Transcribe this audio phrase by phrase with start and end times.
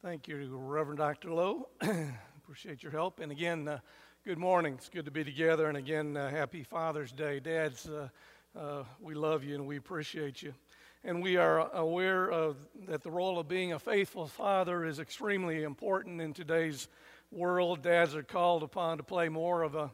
[0.00, 1.32] Thank you, Reverend Dr.
[1.32, 1.70] Lowe.
[1.80, 3.18] Appreciate your help.
[3.18, 3.80] And again, uh,
[4.24, 4.74] good morning.
[4.74, 5.66] It's good to be together.
[5.66, 7.40] And again, uh, happy Father's Day.
[7.40, 8.08] Dads, uh,
[8.56, 10.54] uh we love you and we appreciate you.
[11.02, 15.64] And we are aware of that the role of being a faithful father is extremely
[15.64, 16.86] important in today's
[17.32, 17.82] world.
[17.82, 19.90] Dads are called upon to play more of a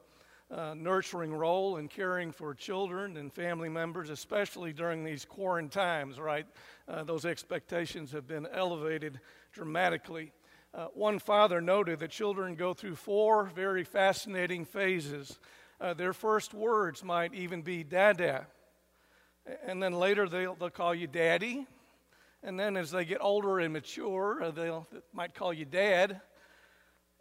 [0.50, 6.20] uh, nurturing role in caring for children and family members, especially during these quarantine times,
[6.20, 6.46] right?
[6.86, 9.20] Uh, those expectations have been elevated
[9.52, 10.32] dramatically.
[10.74, 15.38] Uh, one father noted that children go through four very fascinating phases.
[15.80, 18.46] Uh, their first words might even be dada,
[19.66, 21.66] and then later they'll, they'll call you daddy.
[22.42, 24.70] And then as they get older and mature, uh, they
[25.14, 26.20] might call you dad.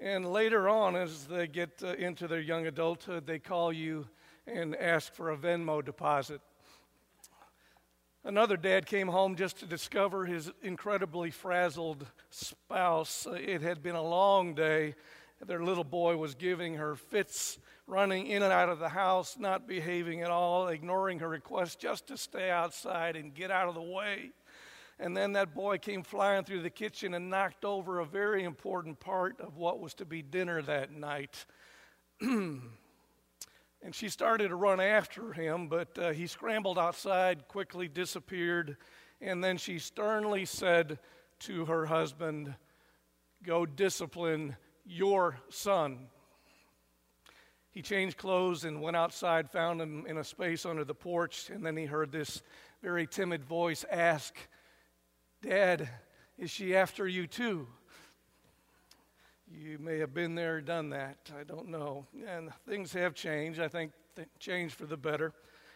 [0.04, 4.06] And later on, as they get uh, into their young adulthood, they call you
[4.46, 6.42] and ask for a Venmo deposit.
[8.26, 13.26] Another dad came home just to discover his incredibly frazzled spouse.
[13.32, 14.96] It had been a long day.
[15.46, 19.70] Their little boy was giving her fits, running in and out of the house, not
[19.70, 23.82] behaving at all, ignoring her request just to stay outside and get out of the
[23.82, 24.32] way.
[25.04, 29.02] And then that boy came flying through the kitchen and knocked over a very important
[29.02, 31.46] part of what was to be dinner that night.
[32.22, 32.62] and
[33.92, 38.78] she started to run after him, but uh, he scrambled outside, quickly disappeared,
[39.20, 41.00] and then she sternly said
[41.40, 42.56] to her husband,
[43.44, 46.08] Go discipline your son.
[47.72, 51.66] He changed clothes and went outside, found him in a space under the porch, and
[51.66, 52.42] then he heard this
[52.82, 54.34] very timid voice ask,
[55.44, 55.90] Dad,
[56.38, 57.68] is she after you too?
[59.52, 61.18] You may have been there, done that.
[61.38, 62.06] I don't know.
[62.26, 63.60] And things have changed.
[63.60, 63.92] I think
[64.40, 65.34] changed for the better.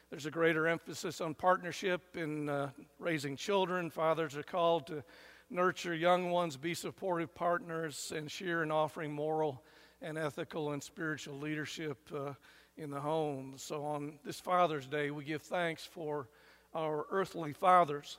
[0.10, 3.90] There's a greater emphasis on partnership in uh, raising children.
[3.90, 5.04] Fathers are called to
[5.50, 9.66] nurture young ones, be supportive partners, and share in offering moral
[10.02, 12.32] and ethical and spiritual leadership uh,
[12.78, 13.56] in the home.
[13.58, 16.30] So on this Father's Day, we give thanks for
[16.74, 18.18] our earthly fathers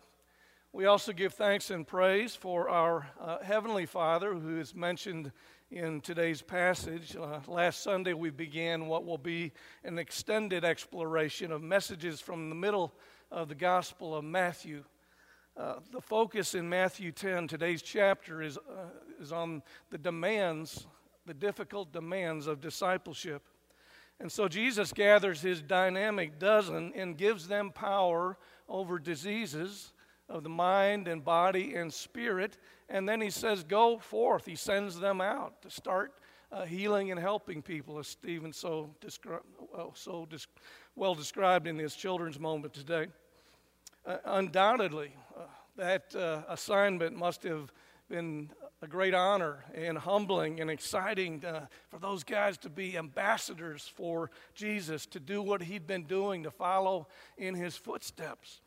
[0.73, 5.33] we also give thanks and praise for our uh, Heavenly Father who is mentioned
[5.71, 7.17] in today's passage.
[7.17, 9.53] Uh, last Sunday, we began what will be
[9.83, 12.93] an extended exploration of messages from the middle
[13.31, 14.85] of the Gospel of Matthew.
[15.57, 18.91] Uh, the focus in Matthew 10, today's chapter, is, uh,
[19.21, 20.87] is on the demands,
[21.25, 23.43] the difficult demands of discipleship.
[24.21, 28.37] And so Jesus gathers his dynamic dozen and gives them power
[28.69, 29.93] over diseases
[30.29, 32.59] of the mind and body and spirit.
[32.89, 34.47] And then he says, Go forth.
[34.47, 36.13] He sends them out to start
[36.51, 39.41] uh, healing and helping people, as Stephen so, descri-
[39.73, 40.27] well, so
[40.97, 43.07] well described in his children's moment today.
[44.07, 45.43] Uh, undoubtedly, uh,
[45.77, 47.73] that uh, assignment must have
[48.09, 48.51] been
[48.81, 54.31] a great honor and humbling and exciting uh, for those guys to be ambassadors for
[54.55, 58.61] Jesus, to do what he'd been doing, to follow in his footsteps.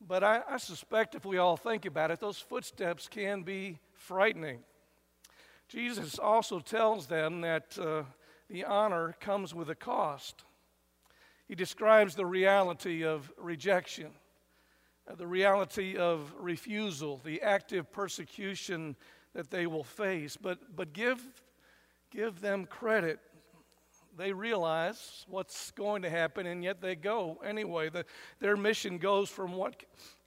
[0.00, 4.60] But I, I, suspect if we all think about it, those footsteps can be frightening.
[5.68, 8.02] Jesus also tells them that uh,
[8.50, 10.44] the honor comes with a cost.
[11.48, 14.10] He describes the reality of rejection,
[15.10, 18.96] uh, the reality of refusal, the active persecution
[19.34, 20.36] that they will face.
[20.36, 21.22] But, but give,
[22.10, 23.20] give them credit
[24.16, 27.88] they realize what's going to happen, and yet they go anyway.
[27.88, 28.04] The,
[28.40, 29.82] their mission goes from what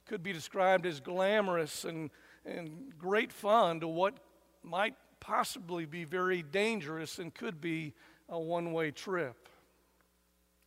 [0.06, 2.10] could be described as glamorous and,
[2.44, 4.18] and great fun to what
[4.62, 7.94] might possibly be very dangerous and could be
[8.28, 9.48] a one way trip.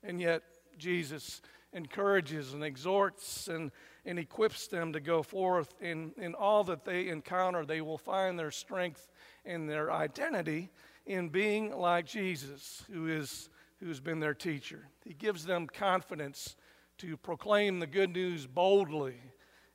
[0.04, 0.44] And yet,
[0.78, 1.42] Jesus
[1.74, 3.72] encourages and exhorts and,
[4.06, 5.74] and equips them to go forth.
[5.80, 9.10] In, in all that they encounter, they will find their strength
[9.46, 10.70] and their identity
[11.06, 14.88] in being like Jesus, who is who's been their teacher.
[15.04, 16.56] He gives them confidence
[17.00, 19.16] to proclaim the good news boldly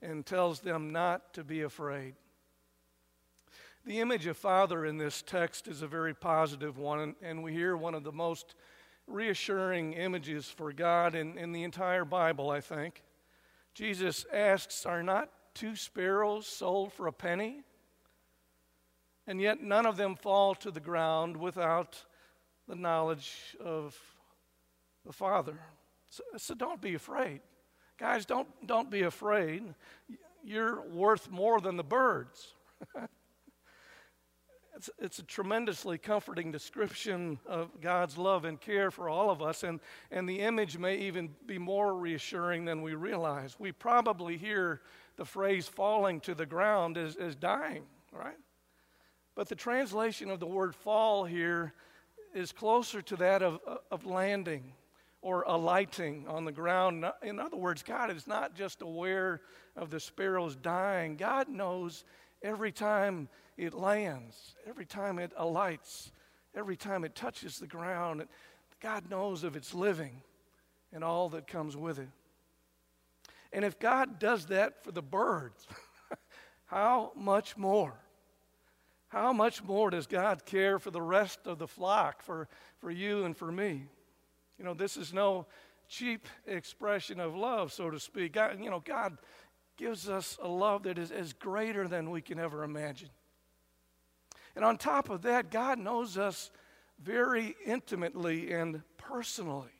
[0.00, 2.15] and tells them not to be afraid.
[3.84, 7.77] The image of Father in this text is a very positive one, and we hear
[7.77, 8.54] one of the most
[9.06, 13.03] reassuring images for God in, in the entire Bible, I think.
[13.74, 17.62] Jesus asks, Are not two sparrows sold for a penny?
[19.27, 22.05] And yet none of them fall to the ground without
[22.69, 23.97] the knowledge of
[25.05, 25.59] the Father.
[26.11, 27.41] So, so, don't be afraid.
[27.99, 29.63] Guys, don't, don't be afraid.
[30.45, 32.55] You're worth more than the birds.
[34.77, 39.65] it's, it's a tremendously comforting description of God's love and care for all of us,
[39.65, 39.81] and,
[40.11, 43.57] and the image may even be more reassuring than we realize.
[43.59, 44.83] We probably hear
[45.17, 47.84] the phrase falling to the ground as, as dying
[48.17, 48.37] right?
[49.36, 51.74] But the translation of the word fall here
[52.34, 53.60] is closer to that of,
[53.91, 54.72] of landing
[55.21, 57.04] or alighting on the ground.
[57.22, 59.42] In other words, God is not just aware
[59.77, 62.04] of the sparrows dying, God knows
[62.42, 63.28] every time
[63.59, 66.12] it lands, every time it alights,
[66.54, 68.27] every time it touches the ground.
[68.80, 70.22] God knows of its living
[70.92, 72.09] and all that comes with it.
[73.53, 75.66] And if God does that for the birds,
[76.66, 77.94] how much more?
[79.16, 82.48] How much more does God care for the rest of the flock, for,
[82.83, 83.86] for you and for me?
[84.59, 85.47] You know, this is no
[85.89, 88.34] cheap expression of love, so to speak.
[88.34, 89.16] God, you know, God
[89.78, 93.09] gives us a love that is, is greater than we can ever imagine.
[94.54, 96.51] And on top of that, God knows us
[97.03, 99.72] very intimately and personally.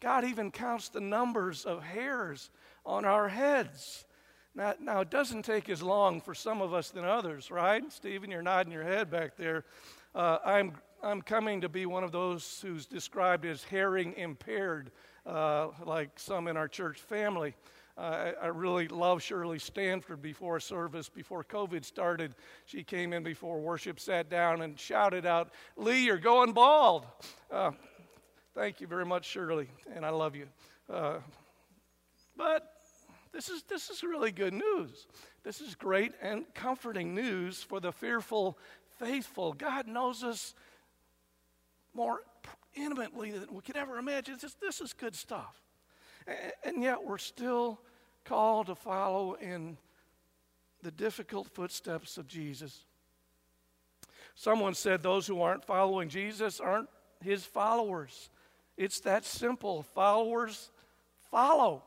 [0.00, 2.48] God even counts the numbers of hairs
[2.86, 4.06] on our heads.
[4.56, 7.84] Now, now, it doesn't take as long for some of us than others, right?
[7.92, 9.64] Stephen, you're nodding your head back there.
[10.14, 10.72] Uh, I'm
[11.02, 14.90] I'm coming to be one of those who's described as hearing impaired,
[15.26, 17.54] uh, like some in our church family.
[17.98, 22.34] Uh, I, I, really love Shirley Stanford before service, before COVID started.
[22.64, 27.06] She came in before worship, sat down, and shouted out, Lee, you're going bald.
[27.50, 27.72] Uh,
[28.54, 30.46] thank you very much, Shirley, and I love you.
[30.90, 31.18] Uh,
[32.36, 32.75] but
[33.36, 35.06] this is, this is really good news.
[35.44, 38.56] This is great and comforting news for the fearful,
[38.98, 39.52] faithful.
[39.52, 40.54] God knows us
[41.92, 42.22] more
[42.74, 44.38] intimately than we could ever imagine.
[44.62, 45.60] This, is good stuff.
[46.26, 47.78] And, and yet we're still
[48.24, 49.76] called to follow in
[50.82, 52.84] the difficult footsteps of Jesus.
[54.34, 56.88] Someone said those who aren't following Jesus aren't
[57.22, 58.30] his followers.
[58.78, 59.82] It's that simple.
[59.82, 60.70] Followers
[61.30, 61.82] follow.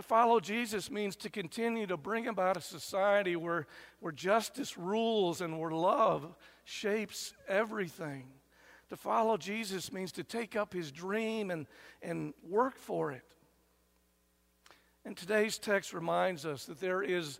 [0.00, 3.66] To follow Jesus means to continue to bring about a society where,
[4.00, 6.26] where justice rules and where love
[6.64, 8.24] shapes everything.
[8.88, 11.66] To follow Jesus means to take up his dream and,
[12.00, 13.24] and work for it.
[15.04, 17.38] And today's text reminds us that there is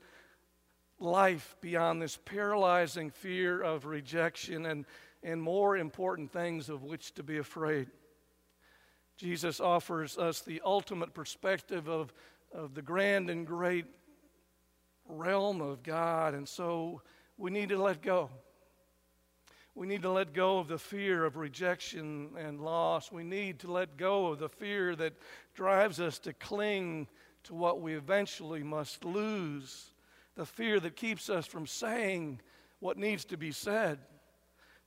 [0.99, 4.85] life beyond this paralyzing fear of rejection and,
[5.23, 7.89] and more important things of which to be afraid.
[9.17, 12.13] Jesus offers us the ultimate perspective of,
[12.53, 13.87] of the grand and great
[15.09, 17.03] realm of God, and so
[17.37, 18.31] we need to let go.
[19.75, 23.13] We need to let go of the fear of rejection and loss.
[23.13, 25.15] We need to let go of the fear that
[25.55, 27.07] drives us to cling
[27.45, 29.93] to what we eventually must lose.
[30.35, 32.41] The fear that keeps us from saying
[32.81, 33.99] what needs to be said.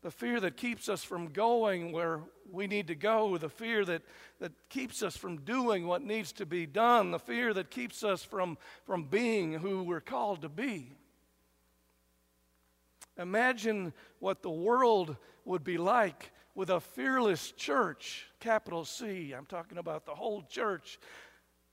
[0.03, 2.19] The fear that keeps us from going where
[2.51, 3.37] we need to go.
[3.37, 4.01] The fear that,
[4.39, 7.11] that keeps us from doing what needs to be done.
[7.11, 10.91] The fear that keeps us from, from being who we're called to be.
[13.17, 15.15] Imagine what the world
[15.45, 19.31] would be like with a fearless church, capital C.
[19.31, 20.99] I'm talking about the whole church.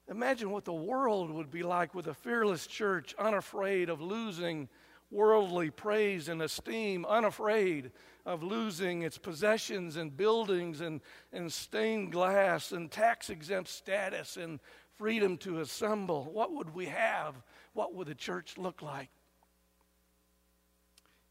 [0.08, 4.68] Imagine what the world would be like with a fearless church, unafraid of losing
[5.10, 7.90] worldly praise and esteem, unafraid
[8.26, 11.00] of losing its possessions and buildings and,
[11.32, 14.60] and stained glass and tax exempt status and
[14.96, 16.28] freedom to assemble.
[16.32, 17.34] What would we have?
[17.72, 19.08] What would the church look like?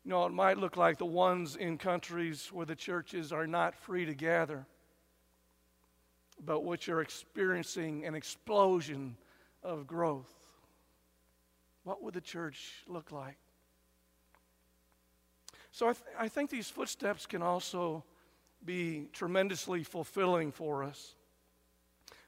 [0.03, 3.75] You know, it might look like the ones in countries where the churches are not
[3.75, 4.65] free to gather,
[6.43, 9.17] but which are experiencing an explosion
[9.61, 10.33] of growth.
[11.83, 13.37] What would the church look like?
[15.71, 18.03] So I, th- I think these footsteps can also
[18.65, 21.15] be tremendously fulfilling for us.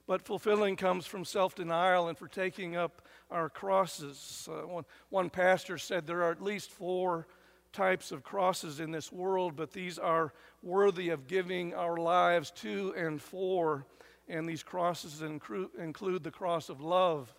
[0.07, 4.47] But fulfilling comes from self denial and for taking up our crosses.
[4.51, 7.27] Uh, one, one pastor said there are at least four
[7.71, 12.93] types of crosses in this world, but these are worthy of giving our lives to
[12.97, 13.85] and for.
[14.27, 17.33] And these crosses include the cross of love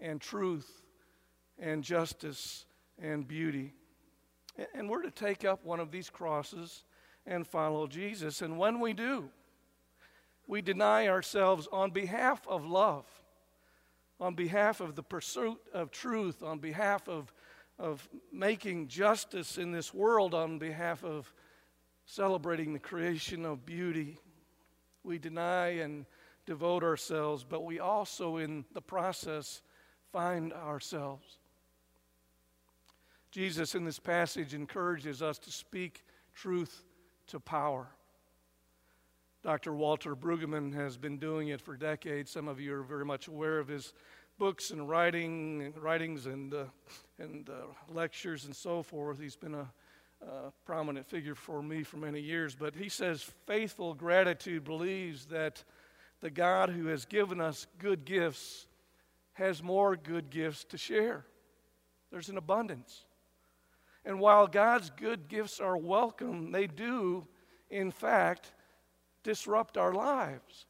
[0.00, 0.82] and truth
[1.58, 2.66] and justice
[2.98, 3.72] and beauty.
[4.74, 6.84] And we're to take up one of these crosses
[7.26, 8.42] and follow Jesus.
[8.42, 9.30] And when we do,
[10.46, 13.06] we deny ourselves on behalf of love,
[14.20, 17.32] on behalf of the pursuit of truth, on behalf of
[17.78, 21.32] of making justice in this world on behalf of
[22.06, 24.18] celebrating the creation of beauty.
[25.02, 26.06] We deny and
[26.46, 29.62] devote ourselves, but we also, in the process,
[30.12, 31.38] find ourselves.
[33.34, 36.04] Jesus, in this passage, encourages us to speak
[36.36, 36.84] truth
[37.26, 37.88] to power.
[39.42, 39.72] Dr.
[39.72, 42.30] Walter Brueggemann has been doing it for decades.
[42.30, 43.92] Some of you are very much aware of his
[44.38, 46.64] books and writing, writings and, uh,
[47.18, 49.18] and uh, lectures and so forth.
[49.18, 49.68] He's been a,
[50.24, 52.54] a prominent figure for me for many years.
[52.54, 55.64] But he says faithful gratitude believes that
[56.20, 58.68] the God who has given us good gifts
[59.32, 61.26] has more good gifts to share.
[62.12, 63.06] There's an abundance.
[64.04, 67.26] And while God's good gifts are welcome, they do,
[67.70, 68.52] in fact,
[69.22, 70.66] disrupt our lives.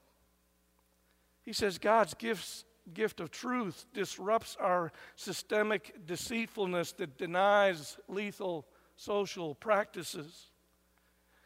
[1.42, 9.54] He says God's gifts, gift of truth disrupts our systemic deceitfulness that denies lethal social
[9.54, 10.50] practices.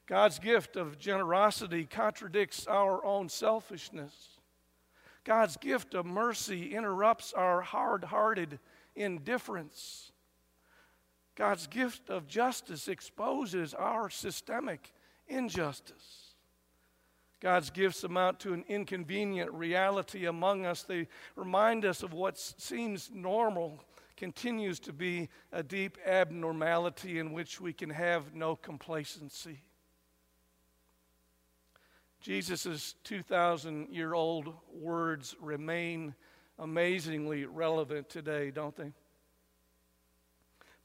[0.07, 4.39] God's gift of generosity contradicts our own selfishness.
[5.25, 8.59] God's gift of mercy interrupts our hard hearted
[8.97, 10.13] indifference.
[11.39, 14.93] God's gift of justice exposes our systemic
[15.29, 16.35] injustice.
[17.39, 20.83] God's gifts amount to an inconvenient reality among us.
[20.83, 23.79] They remind us of what seems normal
[24.17, 29.63] continues to be a deep abnormality in which we can have no complacency.
[32.21, 36.17] Jesus' 2,000 year old words remain
[36.59, 38.93] amazingly relevant today, don't they?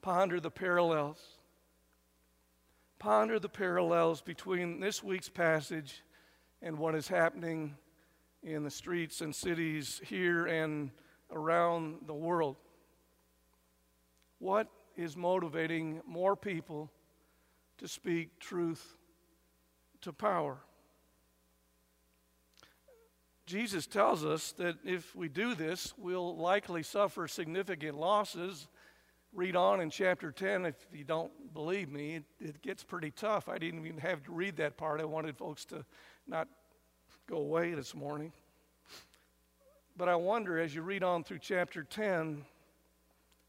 [0.03, 1.17] Ponder the parallels.
[3.00, 6.03] Ponder the parallels between this week's passage
[6.62, 7.77] and what is happening
[8.43, 10.91] in the streets and cities here and
[11.31, 12.57] around the world.
[14.39, 14.67] What
[14.98, 16.91] is motivating more people
[17.77, 18.98] to speak truth
[20.01, 20.57] to power?
[23.45, 28.67] Jesus tells us that if we do this, we'll likely suffer significant losses.
[29.35, 32.17] Read on in chapter 10 if you don't believe me.
[32.17, 33.49] It, it, gets pretty tough.
[33.49, 35.01] I didn't even have to read that part.
[35.01, 35.83] I wanted folks to
[36.27, 36.47] not
[37.27, 38.31] go away this morning.
[39.97, 42.45] But I wonder as you read on through chapter 10,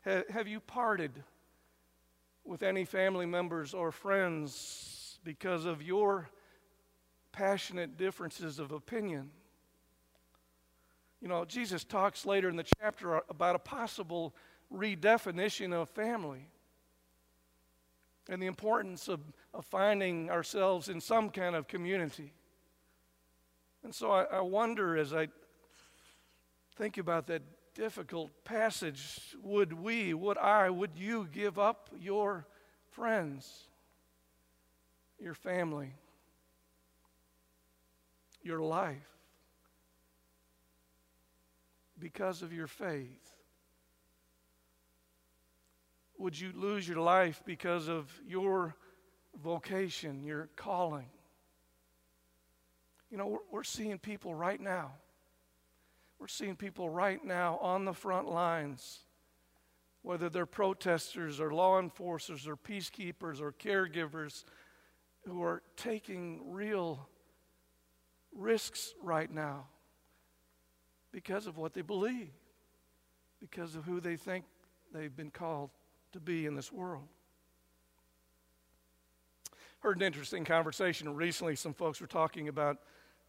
[0.07, 1.13] have, have you parted
[2.45, 6.31] with any family members or friends because of your
[7.31, 9.31] passionate differences of opinion?
[11.21, 14.35] You know, Jesus talks later in the chapter about a possible
[14.73, 16.49] redefinition of family
[18.29, 19.21] and the importance of,
[19.53, 22.33] of finding ourselves in some kind of community.
[23.83, 25.29] And so I, I wonder as I
[26.77, 27.43] think about that
[27.75, 32.47] difficult passage would we, would I, would you give up your
[32.93, 33.65] friends,
[35.19, 35.93] your family,
[38.43, 39.15] your life?
[41.99, 43.33] because of your faith?
[46.25, 48.75] Would you lose your life because of your
[49.43, 51.11] vocation, your calling?
[53.11, 54.93] You know, we're, we're seeing people right now.
[56.19, 59.01] We're seeing people right now on the front lines,
[60.01, 64.45] whether they're protesters or law enforcers or peacekeepers or caregivers,
[65.27, 67.07] who are taking real
[68.35, 69.67] risks right now
[71.13, 72.31] because of what they believe,
[73.41, 74.47] because of who they think
[74.91, 75.69] they've been called
[76.15, 77.09] to be in this world.
[79.81, 81.57] Heard an interesting conversation recently.
[81.57, 82.79] Some folks were talking about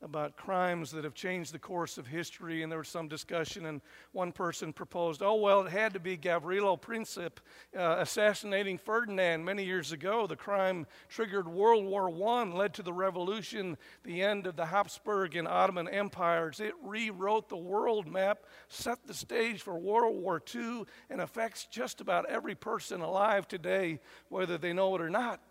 [0.02, 3.82] about crimes that have changed the course of history, and there was some discussion, and
[4.12, 7.38] one person proposed, oh, well, it had to be Gavrilo Princip
[7.78, 10.28] uh, assassinating Ferdinand many years ago.
[10.28, 15.36] The crime triggered World War I, led to the revolution, the end of the Habsburg
[15.36, 16.60] and Ottoman empires.
[16.60, 22.02] It rewrote the world map, set the stage for World War II, and affects just
[22.02, 24.00] about every person alive today,
[24.30, 25.42] whether they know it or not.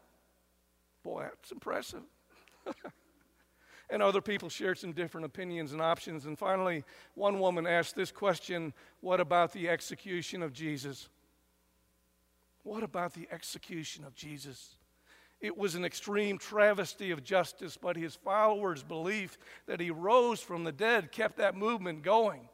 [1.03, 2.03] Boy, that's impressive.
[3.95, 6.27] and other people shared some different opinions and options.
[6.27, 6.83] And finally,
[7.15, 11.09] one woman asked this question What about the execution of Jesus?
[12.65, 14.75] What about the execution of Jesus?
[15.41, 20.65] It was an extreme travesty of justice, but his followers' belief that he rose from
[20.65, 22.49] the dead kept that movement going.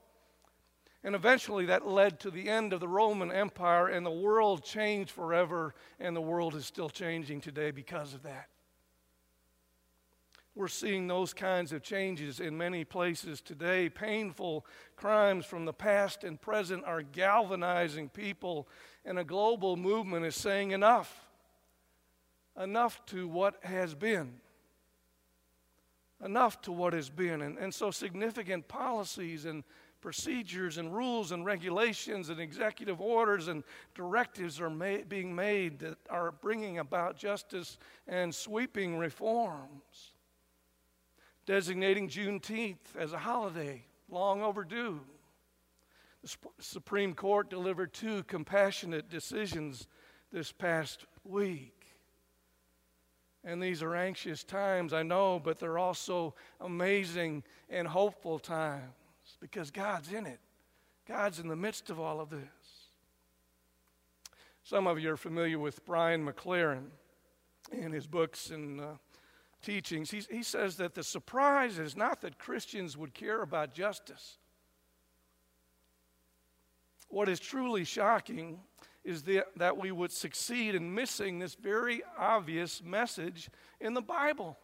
[1.02, 5.10] And eventually that led to the end of the Roman Empire, and the world changed
[5.10, 8.50] forever, and the world is still changing today because of that.
[10.56, 13.88] We're seeing those kinds of changes in many places today.
[13.88, 14.66] Painful
[14.96, 18.68] crimes from the past and present are galvanizing people,
[19.04, 21.28] and a global movement is saying enough.
[22.60, 24.40] Enough to what has been.
[26.22, 27.42] Enough to what has been.
[27.42, 29.62] And, and so, significant policies and
[30.00, 33.62] procedures and rules and regulations and executive orders and
[33.94, 37.78] directives are ma- being made that are bringing about justice
[38.08, 40.09] and sweeping reforms
[41.46, 45.00] designating Juneteenth as a holiday, long overdue.
[46.22, 49.86] The Supreme Court delivered two compassionate decisions
[50.32, 51.80] this past week.
[53.42, 58.82] And these are anxious times, I know, but they're also amazing and hopeful times
[59.40, 60.40] because God's in it.
[61.08, 62.40] God's in the midst of all of this.
[64.62, 66.84] Some of you are familiar with Brian McLaren
[67.72, 68.84] and his books and uh,
[69.62, 70.10] teachings.
[70.10, 74.38] He, he says that the surprise is not that Christians would care about justice.
[77.08, 78.60] What is truly shocking
[79.04, 83.50] is the, that we would succeed in missing this very obvious message
[83.80, 84.58] in the Bible.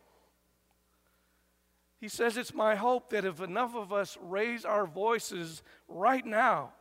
[1.99, 6.73] He says, It's my hope that if enough of us raise our voices right now,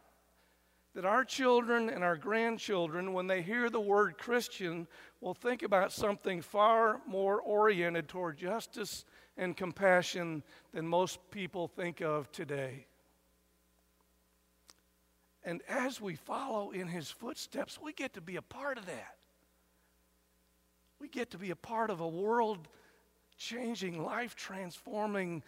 [0.96, 4.88] that our children and our grandchildren, when they hear the word Christian,
[5.20, 9.04] will think about something far more oriented toward justice
[9.38, 10.42] and compassion
[10.74, 12.88] than most people think of today.
[15.44, 19.18] And as we follow in his footsteps, we get to be a part of that.
[21.00, 22.70] We get to be a part of a world
[23.38, 25.44] changing, life transforming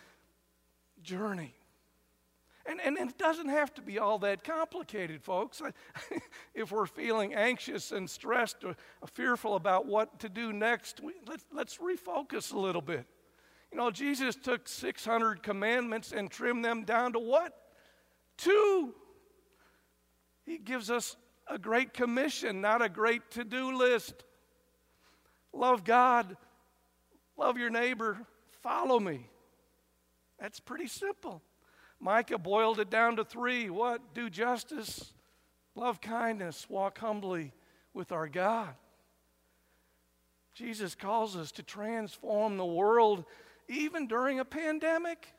[1.02, 1.56] journey.
[2.70, 5.62] And, and, it doesn't have to be all that complicated, folks.
[6.54, 8.76] if we're feeling anxious and stressed or
[9.14, 13.06] fearful about what to do next, we, let's, let's refocus a little bit.
[13.72, 17.54] You know, Jesus took 600 commandments and trimmed them down to what?
[18.38, 18.94] Two.
[20.46, 21.16] He gives us
[21.48, 24.26] a great commission, not a great to do list.
[25.54, 26.36] Love God,
[27.38, 28.18] love your neighbor,
[28.62, 29.30] follow me.
[30.40, 31.42] That's pretty simple.
[32.00, 34.14] Micah boiled it down to three what?
[34.14, 35.14] Do justice,
[35.76, 37.54] love kindness, walk humbly
[37.94, 38.76] with our God.
[40.54, 43.26] Jesus calls us to transform the world
[43.68, 45.34] even during a pandemic.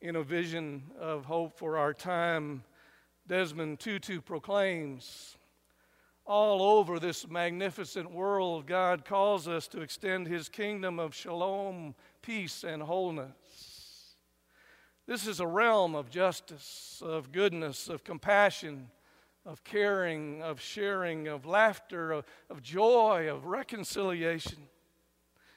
[0.00, 2.62] in a vision of hope for our time,
[3.26, 5.36] Desmond Tutu proclaims
[6.24, 12.64] all over this magnificent world, God calls us to extend his kingdom of shalom, peace,
[12.64, 14.14] and wholeness.
[15.06, 18.90] This is a realm of justice, of goodness, of compassion,
[19.46, 24.58] of caring, of sharing, of laughter, of, of joy, of reconciliation.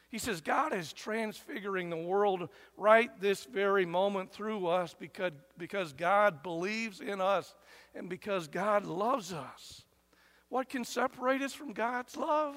[0.10, 5.93] He says God is transfiguring the world right this very moment through us because, because
[5.93, 7.54] God believes in us
[7.95, 9.84] and because God loves us.
[10.50, 12.56] What can separate us from God's love?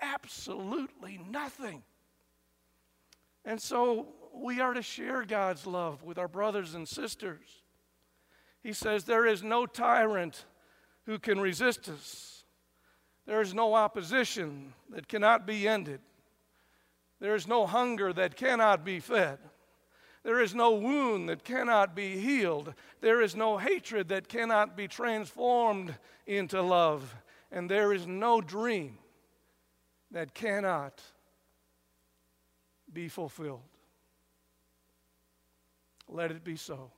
[0.00, 1.82] Absolutely nothing.
[3.44, 7.62] And so we are to share God's love with our brothers and sisters.
[8.62, 10.44] He says, There is no tyrant
[11.06, 12.44] who can resist us,
[13.26, 16.00] there is no opposition that cannot be ended.
[17.20, 19.38] There is no hunger that cannot be fed.
[20.24, 22.74] There is no wound that cannot be healed.
[23.00, 25.94] There is no hatred that cannot be transformed
[26.26, 27.14] into love.
[27.52, 28.98] And there is no dream
[30.10, 31.00] that cannot
[32.92, 33.62] be fulfilled.
[36.08, 36.90] Let it be so.